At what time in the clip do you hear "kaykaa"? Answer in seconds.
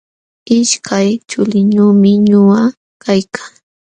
3.03-3.49